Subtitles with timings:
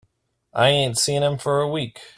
[0.51, 2.01] I ain't seen him for a week.